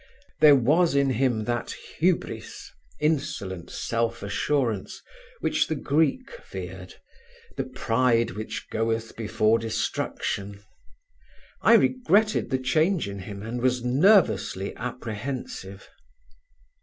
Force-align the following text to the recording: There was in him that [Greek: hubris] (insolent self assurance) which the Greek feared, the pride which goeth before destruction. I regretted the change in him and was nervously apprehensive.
There 0.39 0.55
was 0.55 0.95
in 0.95 1.11
him 1.11 1.43
that 1.43 1.75
[Greek: 1.77 1.99
hubris] 1.99 2.71
(insolent 2.99 3.69
self 3.69 4.23
assurance) 4.23 5.03
which 5.41 5.67
the 5.67 5.75
Greek 5.75 6.41
feared, 6.41 6.95
the 7.55 7.65
pride 7.65 8.31
which 8.31 8.67
goeth 8.71 9.15
before 9.15 9.59
destruction. 9.59 10.63
I 11.61 11.75
regretted 11.75 12.49
the 12.49 12.57
change 12.57 13.07
in 13.07 13.19
him 13.19 13.43
and 13.43 13.61
was 13.61 13.83
nervously 13.83 14.75
apprehensive. 14.75 15.87